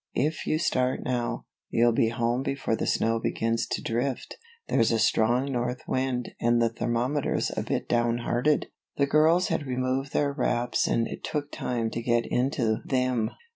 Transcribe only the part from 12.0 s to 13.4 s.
get into them.